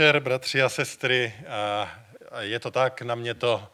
[0.00, 1.34] večer, bratři a sestry.
[2.40, 3.68] Je to tak, na mě to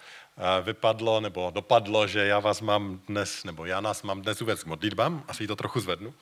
[0.63, 4.67] vypadlo nebo dopadlo, že já vás mám dnes, nebo já nás mám dnes uvést k
[4.67, 6.15] modlitbám, asi to trochu zvednu.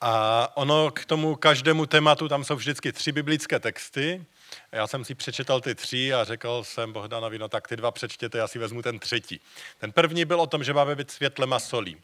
[0.00, 4.24] A ono k tomu každému tématu, tam jsou vždycky tři biblické texty.
[4.72, 8.38] Já jsem si přečetal ty tři a řekl jsem Bohdanovi, no tak ty dva přečtěte,
[8.38, 9.40] já si vezmu ten třetí.
[9.78, 11.96] Ten první byl o tom, že máme být světlem a solí.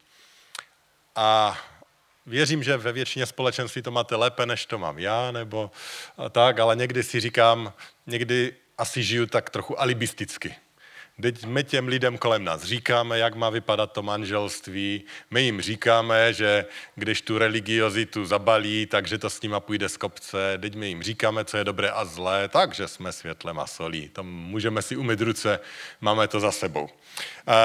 [1.16, 1.58] A
[2.26, 5.70] věřím, že ve většině společenství to máte lépe, než to mám já, nebo
[6.30, 7.72] tak, ale někdy si říkám,
[8.06, 10.54] někdy asi žiju tak trochu alibisticky.
[11.22, 15.04] Teď my těm lidem kolem nás říkáme, jak má vypadat to manželství.
[15.30, 20.58] My jim říkáme, že když tu religiozitu zabalí, takže to s nima půjde z kopce.
[20.60, 24.08] Teď my jim říkáme, co je dobré a zlé, takže jsme světlem a solí.
[24.08, 25.60] Tam můžeme si umyt ruce,
[26.00, 26.88] máme to za sebou.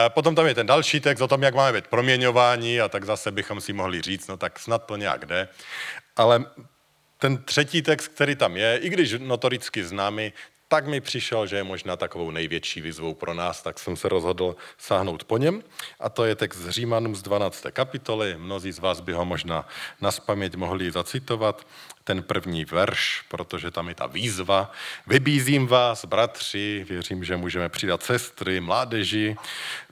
[0.08, 3.32] Potom tam je ten další text o tom, jak máme být proměňování a tak zase
[3.32, 5.48] bychom si mohli říct, no tak snad to nějak jde.
[6.16, 6.46] Ale
[7.18, 10.34] ten třetí text, který tam je, i když notoricky známý,
[10.67, 14.55] tak mi přišel, že je možná takovou největší výzvou pro nás, tak jsem se rozhodl
[14.77, 15.63] sáhnout po něm.
[15.99, 17.65] A to je text z Římanům z 12.
[17.71, 18.35] kapitoly.
[18.37, 19.68] Mnozí z vás by ho možná
[20.01, 21.68] na spaměť mohli zacitovat.
[22.04, 24.71] Ten první verš, protože tam je ta výzva.
[25.07, 29.35] Vybízím vás, bratři, věřím, že můžeme přidat sestry, mládeži,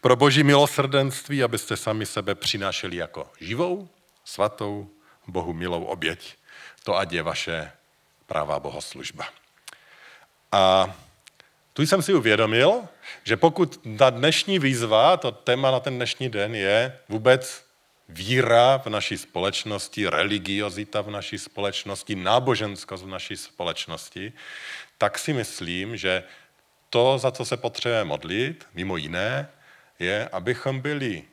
[0.02, 3.90] pro boží milosrdenství, abyste sami sebe přinášeli jako živou,
[4.26, 4.90] svatou,
[5.28, 6.36] Bohu milou oběť.
[6.84, 7.72] To ať je vaše
[8.26, 9.45] pravá bohoslužba.
[10.56, 10.96] A
[11.74, 12.84] tu jsem si uvědomil,
[13.24, 17.66] že pokud ta dnešní výzva, to téma na ten dnešní den je vůbec
[18.10, 24.34] víra v naší společnosti, religiozita v naší společnosti, náboženskost v naší společnosti,
[24.98, 26.24] tak si myslím, že
[26.90, 29.50] to, za co se potřebujeme modlit, mimo jiné,
[30.00, 31.24] je, abychom byli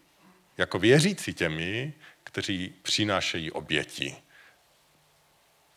[0.58, 1.92] jako věřící těmi,
[2.24, 4.16] kteří přinášejí oběti.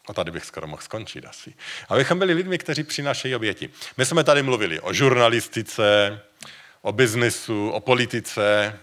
[0.08, 1.54] A tady bych skoro mohl skončit asi.
[1.90, 3.70] Abychom byli lidmi, kteří přinášejí oběti.
[3.98, 6.20] My jsme tady mluvili o žurnalistice,
[6.82, 8.80] o biznisu, o politice,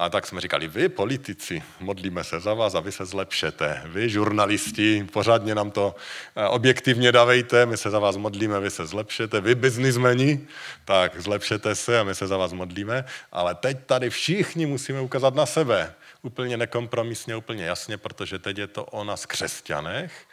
[0.00, 3.82] a tak jsme říkali, vy politici, modlíme se za vás a vy se zlepšete.
[3.84, 5.94] Vy žurnalisti, pořádně nám to
[6.36, 9.40] eh, objektivně dávejte, my se za vás modlíme, vy se zlepšete.
[9.40, 10.46] Vy biznismeni,
[10.84, 13.04] tak zlepšete se a my se za vás modlíme.
[13.32, 15.94] Ale teď tady všichni musíme ukázat na sebe.
[16.22, 20.26] Úplně nekompromisně, úplně jasně, protože teď je to o nás křesťanech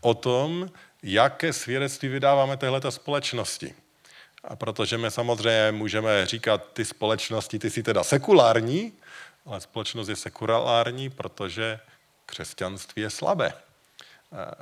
[0.00, 0.70] o tom,
[1.02, 3.74] jaké svědectví vydáváme téhleto společnosti.
[4.44, 8.92] A protože my samozřejmě můžeme říkat, ty společnosti, ty jsi teda sekulární,
[9.46, 11.80] ale společnost je sekulární, protože
[12.26, 13.52] křesťanství je slabé.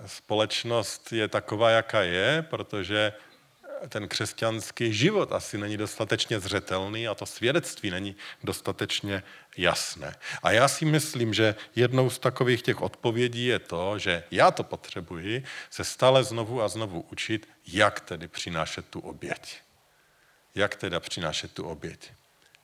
[0.07, 3.13] Společnost je taková, jaká je, protože
[3.89, 9.23] ten křesťanský život asi není dostatečně zřetelný a to svědectví není dostatečně
[9.57, 10.15] jasné.
[10.43, 14.65] A já si myslím, že jednou z takových těch odpovědí je to, že já to
[14.65, 19.57] potřebuji se stále znovu a znovu učit, jak tedy přinášet tu oběť.
[20.55, 22.11] Jak teda přinášet tu oběť.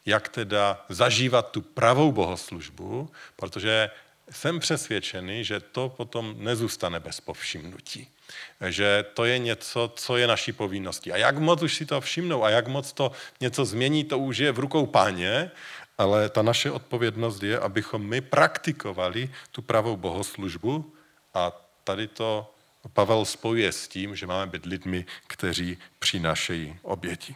[0.06, 3.90] Jak teda zažívat tu pravou bohoslužbu, protože
[4.30, 8.15] jsem přesvědčený, že to potom nezůstane bez povšimnutí
[8.68, 11.12] že to je něco, co je naší povinností.
[11.12, 14.38] A jak moc už si to všimnou a jak moc to něco změní, to už
[14.38, 15.50] je v rukou páně,
[15.98, 20.92] ale ta naše odpovědnost je, abychom my praktikovali tu pravou bohoslužbu
[21.34, 21.52] a
[21.84, 22.52] tady to
[22.92, 27.34] Pavel spojuje s tím, že máme být lidmi, kteří přinášejí oběti.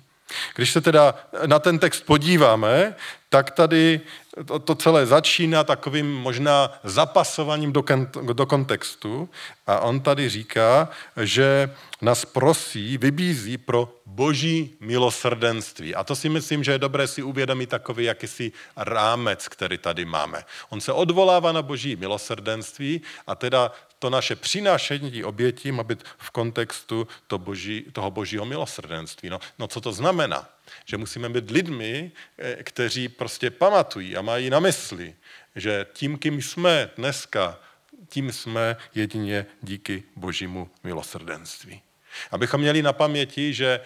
[0.54, 1.14] Když se teda
[1.46, 2.94] na ten text podíváme,
[3.28, 4.00] tak tady
[4.46, 7.84] to, to celé začíná takovým možná zapasovaním do,
[8.32, 9.28] do kontextu
[9.66, 11.70] a on tady říká, že
[12.02, 15.94] nás prosí, vybízí pro boží milosrdenství.
[15.94, 20.44] A to si myslím, že je dobré si uvědomit takový jakýsi rámec, který tady máme.
[20.68, 26.30] On se odvolává na boží milosrdenství a teda to naše přinášení obětí má být v
[26.30, 29.30] kontextu to boží, toho božího milosrdenství.
[29.30, 30.48] No, no co to znamená?
[30.84, 35.14] Že musíme být lidmi, eh, kteří prostě pamatují a mají na mysli,
[35.56, 37.60] že tím, kým jsme dneska,
[38.08, 41.82] tím jsme jedině díky božímu milosrdenství.
[42.30, 43.80] Abychom měli na paměti, že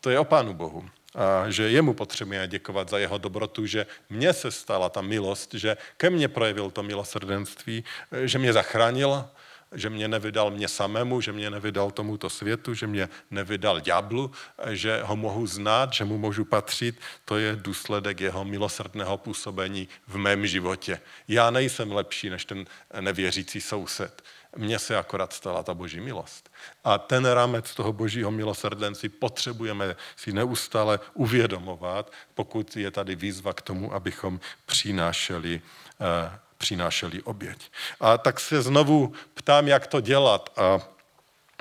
[0.00, 0.90] to je o Pánu Bohu.
[1.48, 6.10] Že jemu potřebujeme děkovat za jeho dobrotu, že mně se stala ta milost, že ke
[6.10, 7.84] mně projevil to milosrdenství,
[8.24, 9.24] že mě zachránil,
[9.72, 14.30] že mě nevydal mě samému, že mě nevydal tomuto světu, že mě nevydal ďáblu,
[14.70, 20.16] že ho mohu znát, že mu můžu patřit, to je důsledek jeho milosrdného působení v
[20.16, 21.00] mém životě.
[21.28, 22.64] Já nejsem lepší než ten
[23.00, 24.22] nevěřící soused
[24.56, 26.50] mně se akorát stala ta boží milost.
[26.84, 33.62] A ten rámec toho božího milosrdenství potřebujeme si neustále uvědomovat, pokud je tady výzva k
[33.62, 35.62] tomu, abychom přinášeli
[36.00, 37.70] eh, přinášeli oběť.
[38.00, 40.80] A tak se znovu ptám, jak to dělat a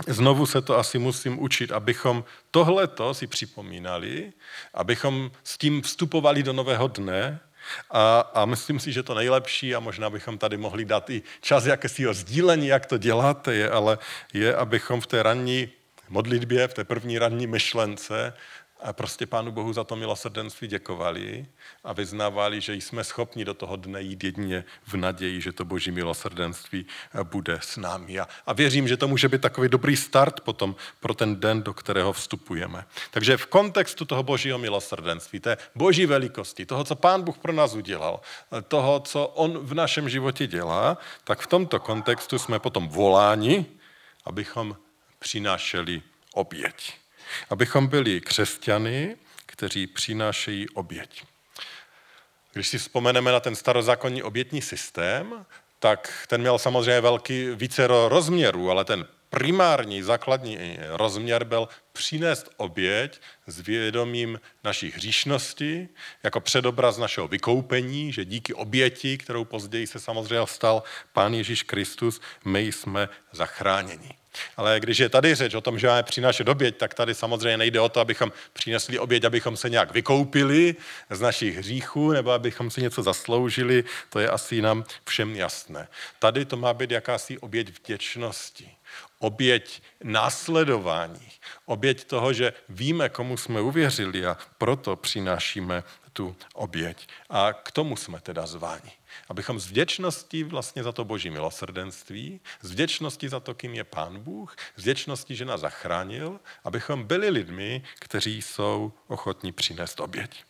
[0.08, 4.34] znovu se to asi musím učit, abychom tohleto si připomínali,
[4.74, 7.40] abychom s tím vstupovali do nového dne
[7.92, 11.66] a, a myslím si, že to nejlepší, a možná bychom tady mohli dát i čas
[11.66, 13.98] jakési sdílení, jak to děláte, je, ale
[14.34, 15.70] je, abychom v té ranní
[16.10, 18.34] modlitbě, v té první ranní myšlence
[18.80, 21.46] a prostě Pánu Bohu za to milosrdenství děkovali
[21.84, 25.92] a vyznávali, že jsme schopni do toho dne jít jedině v naději, že to Boží
[25.92, 26.86] milosrdenství
[27.24, 28.20] bude s námi.
[28.20, 31.74] A, a věřím, že to může být takový dobrý start potom pro ten den, do
[31.74, 32.86] kterého vstupujeme.
[33.12, 37.76] Takže v kontextu toho Božího milosrdenství, té Boží velikosti, toho, co Pán Bůh pro nás
[37.76, 38.22] udělal,
[38.68, 43.66] toho, co On v našem životě dělá, tak v tomto kontextu jsme potom voláni,
[44.26, 44.78] abychom
[45.20, 46.02] přinášeli
[46.34, 47.05] oběť
[47.50, 51.24] abychom byli křesťany, kteří přinášejí oběť.
[52.54, 55.46] Když si vzpomeneme na ten starozákonní obětní systém,
[55.80, 63.22] tak ten měl samozřejmě velký více rozměrů, ale ten primární základní rozměr byl přinést oběť
[63.48, 65.90] s vědomím našich hříšnosti,
[66.24, 70.84] jako předobraz našeho vykoupení, že díky oběti, kterou později se samozřejmě stal
[71.14, 74.12] Pán Ježíš Kristus, my jsme zachráněni.
[74.58, 77.80] Ale když je tady řeč o tom, že máme přinášet oběť, tak tady samozřejmě nejde
[77.80, 80.76] o to, abychom přinesli oběť, abychom se nějak vykoupili
[81.10, 85.88] z našich hříchů, nebo abychom si něco zasloužili, to je asi nám všem jasné.
[86.20, 88.72] Tady to má být jakási oběť vděčnosti
[89.20, 91.28] oběť následování,
[91.66, 95.84] oběť toho, že víme, komu jsme uvěřili a proto přinášíme
[96.16, 97.08] tu oběť.
[97.30, 98.92] A k tomu jsme teda zváni.
[99.30, 104.20] Abychom s vděčností vlastně za to boží milosrdenství, s vděčností za to, kým je Pán
[104.20, 110.44] Bůh, s vděčností, že nás zachránil, abychom byli lidmi, kteří jsou ochotní přinést oběť.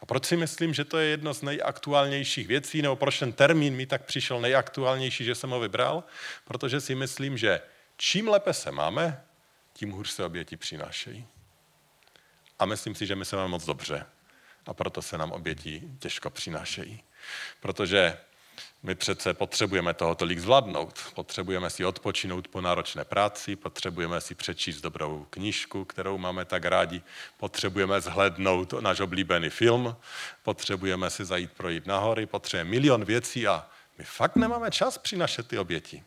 [0.00, 3.76] A proč si myslím, že to je jedno z nejaktuálnějších věcí, nebo proč ten termín
[3.76, 6.04] mi tak přišel nejaktuálnější, že jsem ho vybral?
[6.44, 7.60] Protože si myslím, že
[7.96, 9.24] čím lépe se máme,
[9.72, 11.26] tím hůř se oběti přinášejí.
[12.58, 14.06] A myslím si, že my se máme moc dobře.
[14.70, 17.02] A proto se nám oběti těžko přinášejí.
[17.60, 18.18] Protože
[18.82, 20.98] my přece potřebujeme toho tolik zvládnout.
[21.14, 27.02] Potřebujeme si odpočinout po náročné práci, potřebujeme si přečíst dobrou knížku, kterou máme tak rádi,
[27.36, 29.96] potřebujeme zhlednout náš oblíbený film,
[30.42, 33.66] potřebujeme si zajít projít nahory, potřebujeme milion věcí a
[33.98, 36.04] my fakt nemáme čas přinašet ty oběti.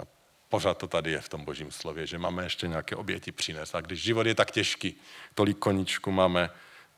[0.00, 0.02] A
[0.48, 3.74] pořád to tady je v tom božím slově, že máme ještě nějaké oběti přinést.
[3.74, 5.00] A když život je tak těžký,
[5.34, 6.50] tolik koničku máme,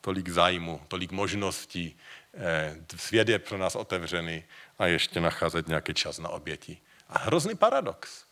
[0.03, 1.95] tolik zájmu, tolik možností,
[2.33, 4.43] eh, svět je pro nás otevřený
[4.79, 6.77] a ještě nacházet nějaký čas na oběti.
[7.09, 8.25] A hrozný paradox.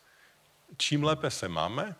[0.78, 1.96] Čím lépe se máme,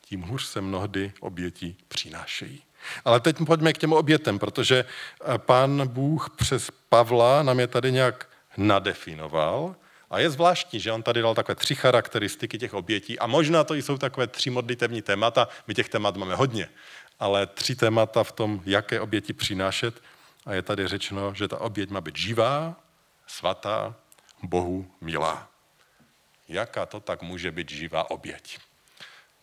[0.00, 2.62] tím hůř se mnohdy oběti přinášejí.
[3.04, 7.92] Ale teď pojďme k těm obětem, protože eh, pán Bůh přes Pavla nám je tady
[7.92, 9.76] nějak nadefinoval
[10.10, 13.74] a je zvláštní, že on tady dal takové tři charakteristiky těch obětí a možná to
[13.74, 16.68] jsou takové tři modlitevní témata, my těch témat máme hodně,
[17.18, 20.02] ale tři témata v tom, jaké oběti přinášet.
[20.46, 22.76] A je tady řečeno, že ta oběť má být živá,
[23.26, 23.94] svatá,
[24.42, 25.48] Bohu milá.
[26.48, 28.58] Jaká to tak může být živá oběť?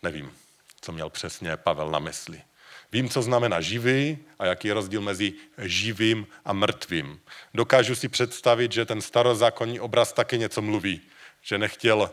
[0.02, 0.32] Nevím,
[0.80, 2.42] co měl přesně Pavel na mysli.
[2.92, 7.20] Vím, co znamená živý a jaký je rozdíl mezi živým a mrtvým.
[7.54, 11.00] Dokážu si představit, že ten starozákonní obraz taky něco mluví,
[11.42, 12.10] že nechtěl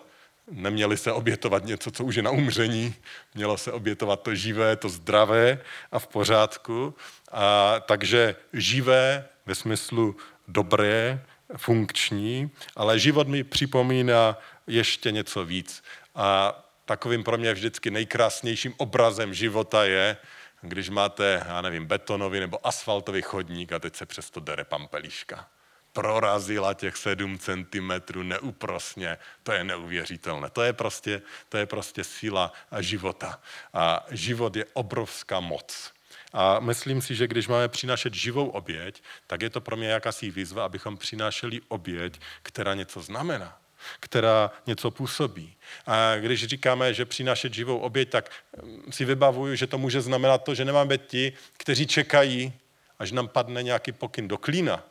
[0.51, 2.95] Neměli se obětovat něco, co už je na umření,
[3.35, 5.61] mělo se obětovat to živé, to zdravé
[5.91, 6.95] a v pořádku.
[7.31, 10.15] A, takže živé ve smyslu
[10.47, 11.25] dobré,
[11.57, 14.37] funkční, ale život mi připomíná
[14.67, 15.83] ještě něco víc.
[16.15, 20.17] A takovým pro mě vždycky nejkrásnějším obrazem života je,
[20.61, 25.47] když máte, já nevím, betonový nebo asfaltový chodník a teď se přesto dere pampeliška
[25.93, 27.91] prorazila těch 7 cm
[28.21, 29.17] neúprosně.
[29.43, 30.49] To je neuvěřitelné.
[30.49, 33.41] To je prostě, to je prostě síla života.
[33.73, 35.93] A život je obrovská moc.
[36.33, 40.31] A myslím si, že když máme přinášet živou oběť, tak je to pro mě jakási
[40.31, 43.57] výzva, abychom přinášeli oběť, která něco znamená
[43.99, 45.55] která něco působí.
[45.85, 48.31] A když říkáme, že přinášet živou oběť, tak
[48.63, 52.53] mm, si vybavuju, že to může znamenat to, že nemáme ti, kteří čekají,
[52.99, 54.83] až nám padne nějaký pokyn do klína,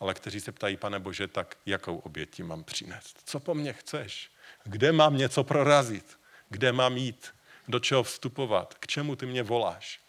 [0.00, 3.22] ale kteří se ptají, pane Bože, tak jakou oběti mám přinést?
[3.24, 4.30] Co po mně chceš?
[4.64, 6.18] Kde mám něco prorazit?
[6.48, 7.34] Kde mám jít?
[7.68, 8.74] Do čeho vstupovat?
[8.74, 10.00] K čemu ty mě voláš?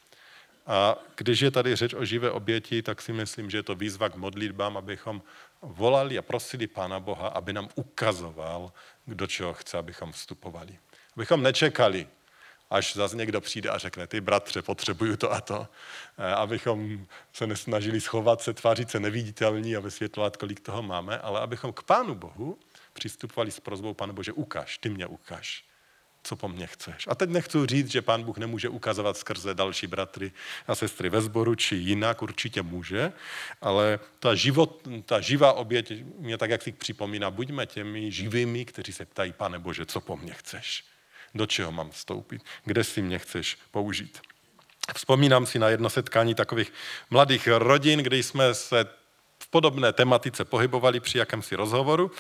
[0.68, 4.10] A když je tady řeč o živé oběti, tak si myslím, že je to výzva
[4.10, 5.22] k modlitbám, abychom
[5.62, 8.74] volali a prosili Pána Boha, aby nám ukazoval,
[9.08, 10.80] do čeho chce, abychom vstupovali.
[11.16, 12.08] Abychom nečekali,
[12.70, 15.68] až zase někdo přijde a řekne, ty bratře, potřebuju to a to,
[16.18, 21.40] eh, abychom se nesnažili schovat se, tvářit se neviditelní a vysvětlovat, kolik toho máme, ale
[21.40, 22.58] abychom k Pánu Bohu
[22.94, 25.70] přistupovali s prozbou, Pane Bože, ukaž, ty mě ukaž
[26.24, 27.08] co po mně chceš.
[27.08, 30.32] A teď nechci říct, že pán Bůh nemůže ukazovat skrze další bratry
[30.68, 33.14] a sestry ve sboru, či jinak určitě může,
[33.62, 38.94] ale ta, život, ta živá oběť mě tak, jak si připomíná, buďme těmi živými, kteří
[38.94, 40.84] se ptají, pane Bože, co po mně chceš?
[41.36, 42.42] Do čeho mám vstoupit?
[42.66, 44.22] Kde si mě chceš použít?
[44.96, 46.74] Vzpomínám si na jedno setkání takových
[47.10, 48.86] mladých rodin, kde jsme se
[49.50, 52.12] podobné tematice pohybovali při jakémsi rozhovoru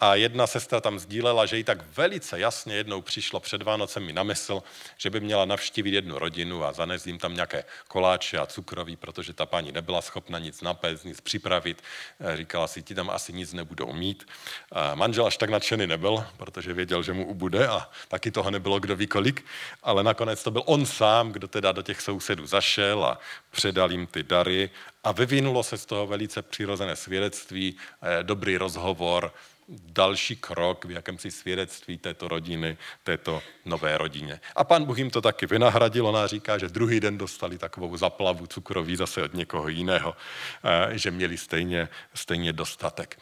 [0.00, 4.12] a jedna sestra tam sdílela, že jí tak velice jasně jednou přišlo před Vánocem mi
[4.12, 4.62] na mysl,
[4.96, 9.32] že by měla navštívit jednu rodinu a zanést jim tam nějaké koláče a cukroví, protože
[9.32, 11.82] ta paní nebyla schopna nic napést, nic připravit.
[12.20, 14.26] Eh, říkala si, ti tam asi nic nebudou mít.
[14.72, 18.80] A manžel až tak nadšený nebyl, protože věděl, že mu ubude a taky toho nebylo
[18.80, 19.44] kdo ví kolik,
[19.82, 23.18] ale nakonec to byl on sám, kdo teda do těch sousedů zašel a
[23.50, 24.70] předal jim ty dary
[25.04, 29.34] a vyvinulo se z toho velice přirozené svědectví, eh, dobrý rozhovor,
[29.68, 34.40] další krok v jakémsi svědectví této rodiny, této nové rodině.
[34.56, 38.46] A pan Bůh jim to taky vynahradil, ona říká, že druhý den dostali takovou zaplavu
[38.46, 40.16] cukroví zase od někoho jiného,
[40.64, 43.18] eh, že měli stejně, stejně dostatek.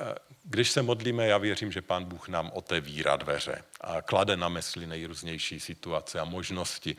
[0.00, 0.14] Eh,
[0.44, 4.86] když se modlíme, já věřím, že Pán Bůh nám otevírá dveře a klade na mysli
[4.86, 6.96] nejrůznější situace a možnosti,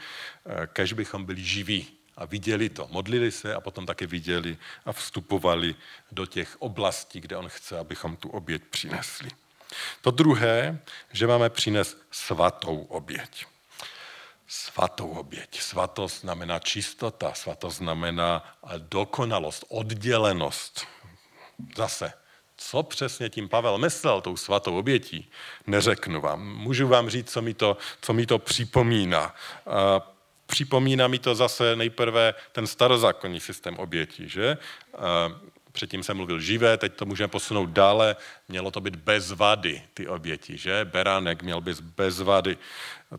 [0.74, 2.88] kež bychom byli živí a viděli to.
[2.92, 5.76] Modlili se a potom také viděli a vstupovali
[6.12, 9.30] do těch oblastí, kde on chce, abychom tu oběť přinesli.
[10.02, 10.80] To druhé,
[11.12, 13.46] že máme přinést svatou oběť.
[14.48, 15.62] Svatou oběť.
[15.62, 20.88] Svatost znamená čistota, svatost znamená dokonalost, oddělenost.
[21.76, 22.14] Zase,
[22.58, 25.32] co přesně tím Pavel myslel tou svatou obětí,
[25.68, 26.48] neřeknu vám.
[26.56, 29.36] Můžu vám říct, co mi to, co mi to připomíná.
[30.46, 34.58] Připomíná mi to zase nejprve ten starozákonní systém obětí, že?
[35.72, 38.16] Předtím jsem mluvil živé, teď to můžeme posunout dále.
[38.50, 40.86] Mělo to být bez vady, ty oběti, že?
[40.86, 42.58] Beránek měl být bez vady.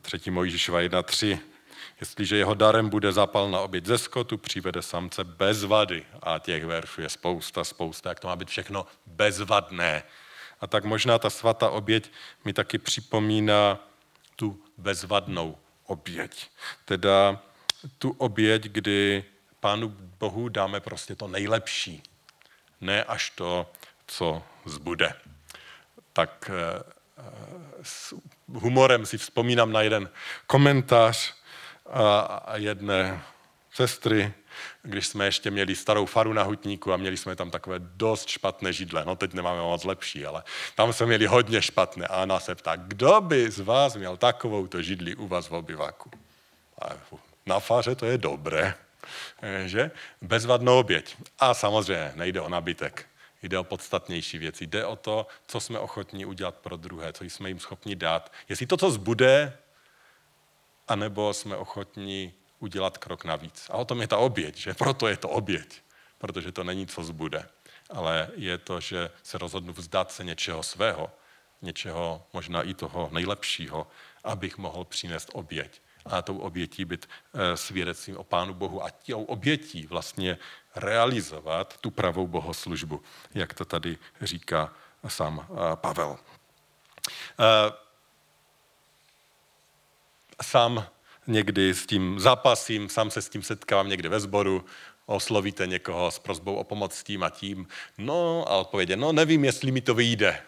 [0.01, 1.39] Třetí Mojžíšova 1.3.
[2.01, 3.13] Jestliže jeho darem bude
[3.51, 6.05] na oběť ze skotu, přivede samce bez vady.
[6.23, 10.03] A těch veršů je spousta, spousta, jak to má být všechno bezvadné.
[10.61, 12.11] A tak možná ta svatá oběť
[12.45, 13.79] mi taky připomíná
[14.37, 16.51] tu bezvadnou oběť.
[16.85, 17.41] Teda
[17.99, 19.25] tu oběť, kdy
[19.61, 22.03] Pánu Bohu dáme prostě to nejlepší,
[22.81, 23.71] ne až to,
[24.07, 25.13] co zbude.
[26.13, 26.83] Tak eh,
[27.83, 28.15] s
[28.53, 30.11] humorem si vzpomínám na jeden
[30.47, 31.35] komentář
[32.45, 33.23] a jedné
[33.73, 34.35] sestry,
[34.83, 38.73] když jsme ještě měli starou faru na hutníku a měli jsme tam takové dost špatné
[38.73, 39.05] židle.
[39.05, 40.43] No teď nemáme moc lepší, ale
[40.75, 42.07] tam jsme měli hodně špatné.
[42.07, 45.55] A Anna se ptá, kdo by z vás měl takovou to židli u vás v
[45.55, 46.11] obyváku?
[46.83, 46.87] A
[47.47, 48.75] na faře to je dobré,
[49.43, 49.91] eh, že?
[50.23, 51.17] Bezvadnou oběť.
[51.39, 53.07] A samozřejmě nejde o nabytek.
[53.43, 54.67] Jde o podstatnější věci.
[54.67, 58.33] Jde o to, co jsme ochotní udělat pro druhé, co jsme jim schopni dát.
[58.49, 59.59] Jestli to, co zbude,
[60.89, 63.71] anebo jsme ochotní udělat krok navíc.
[63.71, 65.83] A o tom je ta oběť, že proto je to oběť,
[66.19, 67.49] protože to není, co zbude,
[67.91, 71.11] ale je to, že se rozhodnu vzdát se něčeho svého,
[71.63, 73.87] něčeho možná i toho nejlepšího,
[74.25, 75.81] abych mohl přinést oběť.
[76.07, 80.39] A tou obětí být eh, svědectvím o Pánu Bohu a tou obětí vlastně
[80.77, 83.03] realizovat tu pravou bohoslužbu,
[83.35, 84.73] jak to tady říká
[85.09, 86.19] sám eh, Pavel.
[87.41, 87.73] Eh,
[90.43, 90.87] sám
[91.27, 94.65] někdy s tím zápasím, sám se s tím setkávám někde ve sboru,
[95.07, 97.69] oslovíte někoho s prozbou o pomoc tím a tím,
[97.99, 100.39] no a odpovědě, no nevím, jestli mi to vyjde.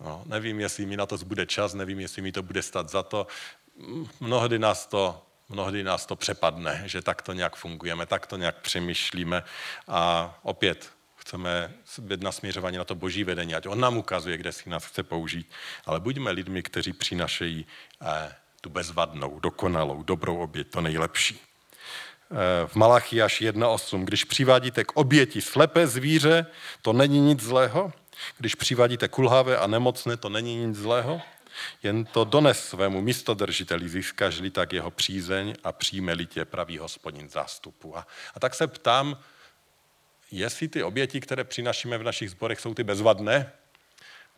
[0.00, 3.02] No, nevím, jestli mi na to zbude čas, nevím, jestli mi to bude stát za
[3.02, 3.26] to.
[4.20, 8.60] Mnohdy nás to, mnohdy nás to přepadne, že tak to nějak fungujeme, tak to nějak
[8.60, 9.42] přemýšlíme
[9.88, 14.70] a opět chceme být nasměřovaní na to boží vedení, ať on nám ukazuje, kde si
[14.70, 15.50] nás chce použít,
[15.86, 17.66] ale buďme lidmi, kteří přinašejí
[18.02, 21.40] eh, tu bezvadnou, dokonalou, dobrou oběť, to nejlepší.
[22.30, 24.04] Eh, v Malachiaš 1.8.
[24.04, 26.46] Když přivádíte k oběti slepé zvíře,
[26.82, 27.92] to není nic zlého.
[28.38, 31.20] Když přivádíte kulhavé a nemocné, to není nic zlého.
[31.82, 37.98] Jen to dones svému místodržiteli, získaš-li tak jeho přízeň a přijme-li tě pravý hospodin zástupu.
[37.98, 39.18] A, a tak se ptám,
[40.30, 43.52] jestli ty oběti, které přinašíme v našich zborech, jsou ty bezvadné,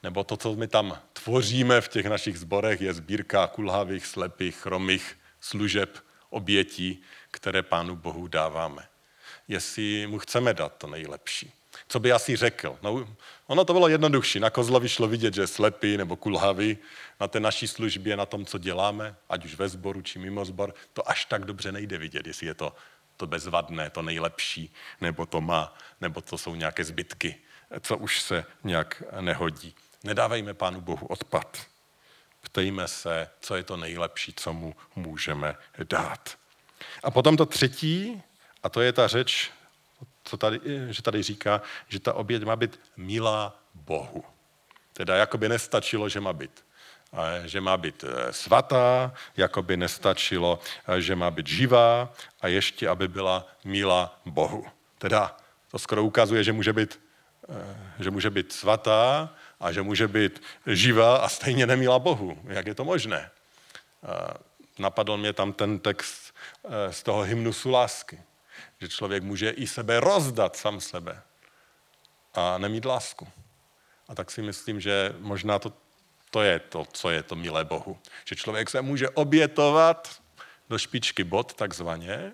[0.04, 5.16] nebo to, co my tam tvoříme v těch našich zborech, je sbírka kulhavých, slepých, chromých
[5.40, 8.88] služeb, obětí, které Pánu Bohu dáváme.
[9.49, 11.52] Jestli mu chceme dát to nejlepší.
[11.88, 12.78] Co by asi řekl?
[12.82, 13.08] No,
[13.46, 14.40] ono to bylo jednodušší.
[14.40, 16.78] Na kozlovi šlo vidět, že je slepý nebo kulhavý.
[17.20, 20.75] Na té naší službě, na tom, co děláme, ať už ve sboru či mimo sbor,
[20.92, 22.76] to až tak dobře nejde vidět, jestli je to,
[23.16, 27.37] to bezvadné, to nejlepší, nebo to má, nebo to jsou nějaké zbytky,
[27.80, 29.75] co už se nějak nehodí.
[30.04, 31.66] Nedávejme Pánu Bohu odpad.
[32.40, 35.56] Ptejme se, co je to nejlepší, co mu můžeme
[35.88, 36.38] dát.
[37.02, 38.23] A potom to třetí,
[38.62, 39.50] a to je ta řeč,
[40.25, 44.25] co tady, že tady říká, že ta oběť má být milá Bohu.
[44.92, 46.64] Teda jako by nestačilo, že má být
[47.44, 50.58] že má být eh, svatá, jako by nestačilo,
[50.88, 54.66] eh, že má být živá a ještě, aby byla milá Bohu.
[54.99, 55.37] Teda
[55.70, 57.00] to skoro ukazuje, že může být,
[57.49, 59.30] eh, že může být svatá
[59.64, 62.38] a že může být živá a stejně nemilá Bohu.
[62.44, 63.30] Jak je to možné?
[64.78, 66.35] Napadl mě tam ten text
[66.90, 68.23] z toho hymnusu lásky,
[68.80, 71.23] že člověk může i sebe rozdat sám sebe
[72.35, 73.28] a nemít lásku.
[74.09, 75.73] A tak si myslím, že možná to,
[76.30, 77.99] to je to, co je to milé Bohu.
[78.25, 80.23] Že člověk se může obětovat
[80.68, 82.33] do špičky bod takzvaně,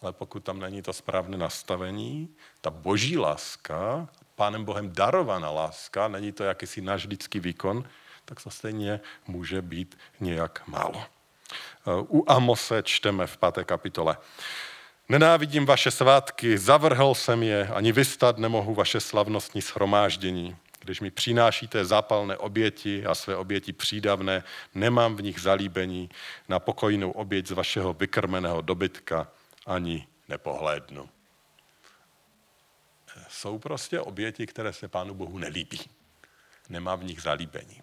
[0.00, 6.32] ale pokud tam není to správné nastavení, ta boží láska, pánem Bohem darovaná láska, není
[6.32, 7.84] to jakýsi náš lidský výkon,
[8.24, 11.04] tak to stejně může být nějak málo.
[11.86, 14.16] U Amose čteme v páté kapitole.
[15.08, 20.56] Nenávidím vaše svátky, zavrhl jsem je, ani vystat nemohu vaše slavnostní shromáždění.
[20.80, 26.10] Když mi přinášíte zápalné oběti a své oběti přídavné, nemám v nich zalíbení
[26.48, 29.28] na pokojnou oběť z vašeho vykrmeného dobytka
[29.66, 31.08] ani nepohlédnu.
[33.42, 35.80] Jsou prostě oběti, které se Pánu Bohu nelíbí.
[36.68, 37.82] Nemá v nich zalíbení.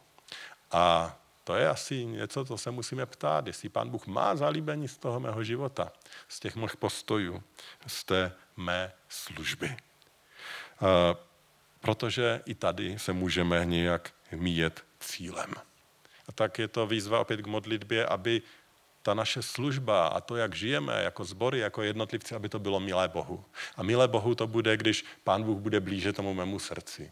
[0.71, 4.97] A to je asi něco, co se musíme ptát, jestli Pán Bůh má zalíbení z
[4.97, 5.91] toho mého života,
[6.27, 7.43] z těch mých postojů,
[7.87, 9.77] z té mé služby.
[11.79, 15.53] Protože i tady se můžeme nějak míjet cílem.
[16.27, 18.41] A tak je to výzva opět k modlitbě, aby
[19.09, 23.07] ta naše služba a to, jak žijeme jako sbory, jako jednotlivci, aby to bylo milé
[23.07, 23.45] Bohu.
[23.77, 27.11] A milé Bohu to bude, když Pán Bůh bude blíže tomu mému srdci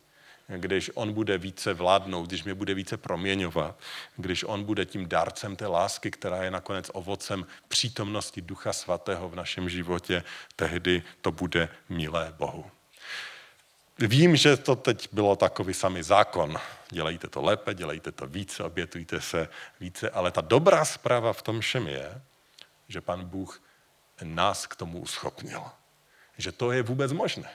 [0.57, 3.79] když on bude více vládnout, když mě bude více proměňovat,
[4.15, 9.35] když on bude tím dárcem té lásky, která je nakonec ovocem přítomnosti Ducha Svatého v
[9.35, 10.23] našem životě,
[10.55, 12.65] tehdy to bude milé Bohu.
[13.99, 16.57] Vím, že to teď bylo takový samý zákon.
[16.89, 21.59] Dělejte to lépe, dělejte to více, obětujte se více, ale ta dobrá zpráva v tom
[21.59, 22.21] všem je,
[22.87, 23.61] že pan Bůh
[24.23, 25.63] nás k tomu uschopnil.
[26.37, 27.49] Že to je vůbec možné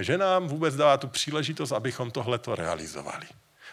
[0.00, 3.26] že nám vůbec dává tu příležitost, abychom tohleto realizovali.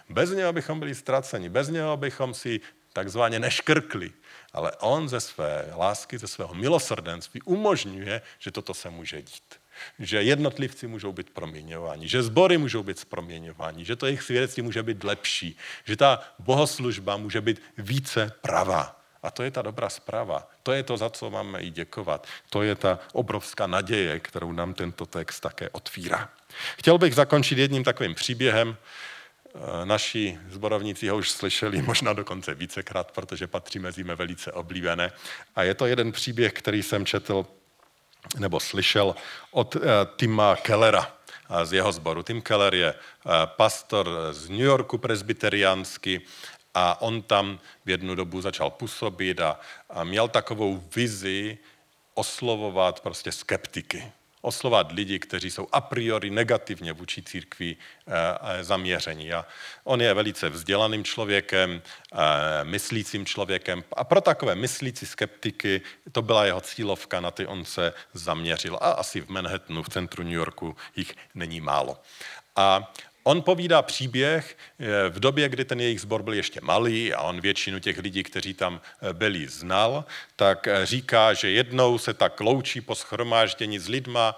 [0.10, 2.62] Bez něho bychom byli ztraceni, bez něho bychom si
[2.94, 4.12] takzvaně neškrkli.
[4.54, 9.61] Ale on ze své lásky, ze svého milosrdenství umožňuje, že toto se může dít.
[10.00, 14.84] Že jednotlivci můžou být proměňováni, že sbory můžou být proměňováni, že to jejich svědectví může
[14.84, 19.02] být lepší, že ta bohoslužba může být více pravá.
[19.24, 20.48] A to je ta dobrá zpráva.
[20.64, 22.28] To je to, za co máme i děkovat.
[22.50, 26.30] To je ta obrovská naděje, kterou nám tento text také otvírá.
[26.78, 28.78] Chtěl bych zakončit jedním takovým příběhem.
[29.56, 35.12] Eh, naši zborovníci ho už slyšeli možná dokonce vícekrát, protože patří mezi mé velice oblíbené.
[35.56, 37.46] A je to jeden příběh, který jsem četl
[38.38, 39.16] nebo slyšel
[39.52, 39.82] od uh,
[40.16, 41.18] Tima Kellera
[41.64, 42.24] z jeho sboru.
[42.24, 46.22] Tim Keller je uh, pastor z New Yorku presbyteriánsky
[46.74, 51.58] a on tam v jednu dobu začal působit a, a měl takovou vizi
[52.14, 54.12] oslovovat prostě skeptiky.
[54.42, 57.76] Oslovat lidi, kteří jsou a priori negativně vůči církvi
[58.08, 59.34] e, zaměření.
[59.34, 59.46] A
[59.84, 66.46] on je velice vzdělaným člověkem, e, myslícím člověkem a pro takové myslící skeptiky to byla
[66.46, 68.76] jeho cílovka, na ty on se zaměřil.
[68.82, 71.98] A asi v Manhattanu, v centru New Yorku, jich není málo.
[72.56, 77.22] A On povídá příběh eh, v době, kdy ten jejich sbor byl ještě malý a
[77.22, 80.06] on většinu těch lidí, kteří tam eh, byli, znal,
[80.36, 84.36] tak eh, říká, že jednou se tak loučí po schromáždění s lidma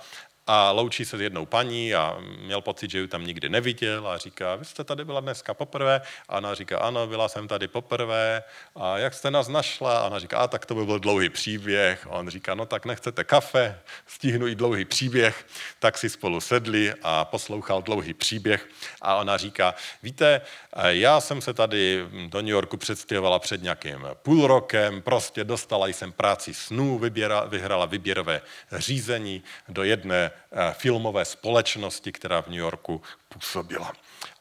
[0.47, 4.17] a loučí se s jednou paní a měl pocit, že ji tam nikdy neviděl a
[4.17, 6.01] říká, vy jste tady byla dneska poprvé?
[6.29, 8.43] A ona říká, ano, byla jsem tady poprvé.
[8.75, 9.99] A jak jste nás našla?
[9.99, 12.07] A ona říká, a tak to by byl dlouhý příběh.
[12.07, 15.45] A on říká, no tak nechcete kafe, stihnu i dlouhý příběh.
[15.79, 18.67] Tak si spolu sedli a poslouchal dlouhý příběh.
[19.01, 20.41] A ona říká, víte,
[20.87, 26.11] já jsem se tady do New Yorku předstěhovala před nějakým půl rokem, prostě dostala jsem
[26.11, 30.32] práci snů, vyběra, vyhrala vyběrové řízení do jedné
[30.73, 33.93] filmové společnosti, která v New Yorku působila.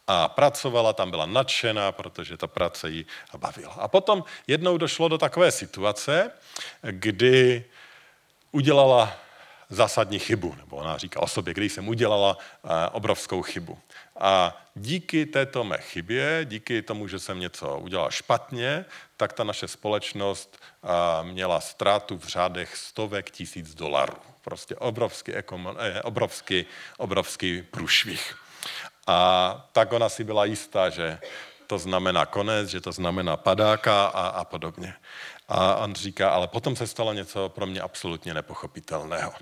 [0.06, 3.72] A pracovala, tam byla nadšená, protože ta práce ji bavila.
[3.72, 6.30] A potom jednou došlo do takové situace,
[6.82, 7.64] kdy
[8.52, 9.12] udělala
[9.72, 12.38] zásadní chybu, nebo ona říká o sobě, když jsem udělala
[12.92, 13.78] obrovskou chybu.
[14.20, 18.84] A díky této mé chybě, díky tomu, že jsem něco udělal špatně,
[19.16, 20.58] tak ta naše společnost
[21.22, 24.16] měla ztrátu v řádech stovek tisíc dolarů.
[24.42, 26.66] Prostě obrovský, eh, obrovský,
[26.98, 28.36] obrovský průšvih.
[29.06, 31.18] A tak ona si byla jistá, že
[31.66, 34.94] to znamená konec, že to znamená padáka a, a podobně.
[35.48, 39.32] A on říká, ale potom se stalo něco pro mě absolutně nepochopitelného.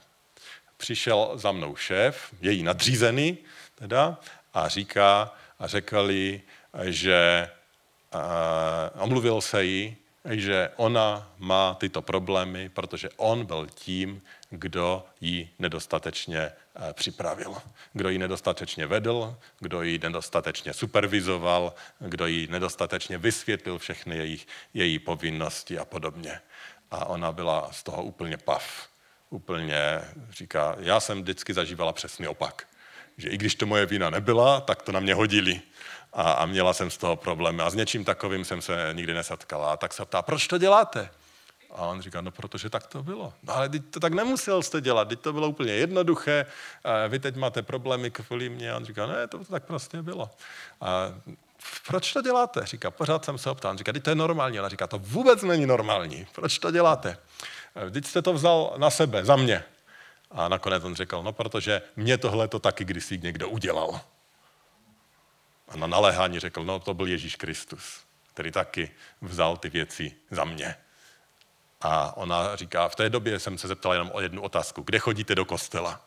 [0.81, 3.39] Přišel za mnou šéf, její nadřízený,
[3.75, 4.19] teda,
[4.55, 6.43] a říká, a řekl jí,
[6.85, 7.49] že
[8.13, 9.97] a, omluvil se jí,
[10.31, 17.57] že ona má tyto problémy, protože on byl tím, kdo ji nedostatečně eh, připravil,
[17.93, 24.41] kdo ji nedostatečně vedl, kdo ji nedostatečně supervizoval, kdo ji nedostatečně vysvětlil všechny její,
[24.75, 26.41] její povinnosti a podobně.
[26.91, 28.91] A ona byla z toho úplně pav.
[29.31, 32.67] Úplně říká, já jsem vždycky zažívala přesný opak.
[33.17, 35.61] Že i když to moje vína nebyla, tak to na mě hodili.
[36.13, 37.61] A, a měla jsem z toho problém.
[37.61, 39.73] A s něčím takovým jsem se nikdy nesetkala.
[39.73, 41.11] A tak se ptá, proč to děláte?
[41.71, 43.33] A on říká, no protože tak to bylo.
[43.43, 46.47] No ale teď to tak nemusel jste dělat, teď to bylo úplně jednoduché,
[47.09, 48.73] vy teď máte problémy kvůli mě.
[48.73, 50.31] A on říká, ne, to tak prostě bylo.
[50.81, 51.15] A
[51.87, 52.67] proč to děláte?
[52.67, 53.71] Říká, pořád jsem se optal.
[53.71, 54.61] On říká, teď to je normální.
[54.61, 56.27] Ona říká, to vůbec není normální.
[56.33, 57.19] Proč to děláte?
[57.75, 59.65] Vždyť jste to vzal na sebe, za mě.
[60.31, 64.01] A nakonec on řekl, no protože mě tohle to taky kdysi někdo udělal.
[65.69, 68.01] A na naléhání řekl, no to byl Ježíš Kristus,
[68.35, 70.77] který taky vzal ty věci za mě.
[71.81, 74.83] A ona říká, v té době jsem se zeptala jenom o jednu otázku.
[74.83, 76.07] Kde chodíte do kostela?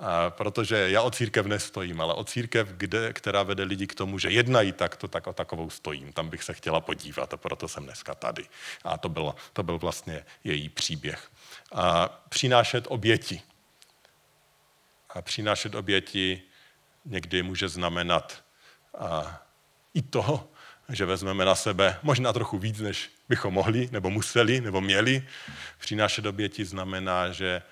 [0.00, 4.18] A protože já o církev nestojím, ale o církev, kde, která vede lidi k tomu,
[4.18, 6.12] že jednají takto, tak o takovou stojím.
[6.12, 8.46] Tam bych se chtěla podívat a proto jsem dneska tady.
[8.84, 11.30] A to, bylo, to byl vlastně její příběh.
[11.72, 13.42] A přinášet oběti.
[15.10, 16.42] A přinášet oběti
[17.04, 18.44] někdy může znamenat
[18.98, 19.42] a
[19.94, 20.48] i toho,
[20.88, 25.28] že vezmeme na sebe možná trochu víc, než bychom mohli, nebo museli, nebo měli.
[25.78, 27.62] Přinášet oběti znamená, že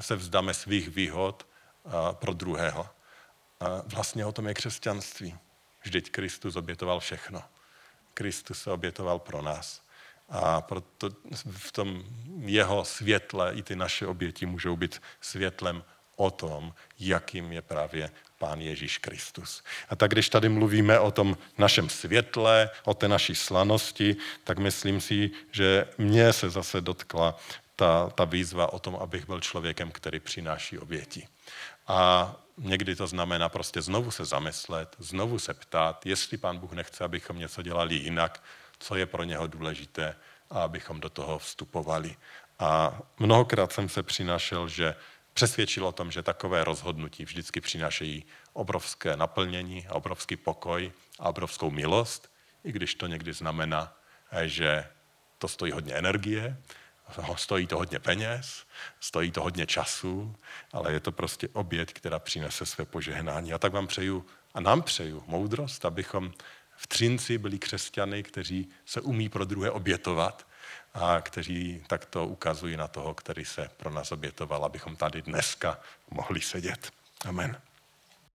[0.00, 1.49] se vzdáme svých výhod
[2.12, 2.88] pro druhého.
[3.86, 5.38] Vlastně o tom je křesťanství.
[5.82, 7.42] Vždyť Kristus obětoval všechno.
[8.14, 9.82] Kristus se obětoval pro nás.
[10.28, 11.08] A proto
[11.50, 12.04] v tom
[12.38, 15.84] jeho světle i ty naše oběti můžou být světlem
[16.16, 19.62] o tom, jakým je právě Pán Ježíš Kristus.
[19.88, 25.00] A tak když tady mluvíme o tom našem světle, o té naší slanosti, tak myslím
[25.00, 27.36] si, že mě se zase dotkla
[27.76, 31.28] ta, ta výzva o tom, abych byl člověkem, který přináší oběti.
[31.90, 37.04] A někdy to znamená prostě znovu se zamyslet, znovu se ptát, jestli pán Bůh nechce,
[37.04, 38.42] abychom něco dělali jinak,
[38.78, 40.16] co je pro něho důležité
[40.50, 42.16] a abychom do toho vstupovali.
[42.58, 44.94] A mnohokrát jsem se přinášel, že
[45.34, 52.32] přesvědčil o tom, že takové rozhodnutí vždycky přinášejí obrovské naplnění, obrovský pokoj a obrovskou milost,
[52.64, 53.96] i když to někdy znamená,
[54.44, 54.86] že
[55.38, 56.56] to stojí hodně energie,
[57.36, 58.66] stojí to hodně peněz,
[59.00, 60.36] stojí to hodně času,
[60.72, 63.52] ale je to prostě oběť, která přinese své požehnání.
[63.52, 66.32] A tak vám přeju a nám přeju moudrost, abychom
[66.76, 70.46] v Třinci byli křesťany, kteří se umí pro druhé obětovat
[70.94, 75.78] a kteří takto ukazují na toho, který se pro nás obětoval, abychom tady dneska
[76.10, 76.90] mohli sedět.
[77.24, 77.60] Amen.